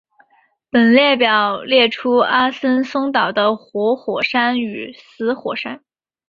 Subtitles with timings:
[0.71, 5.83] 本列表列出阿森松岛的活火山与死火山。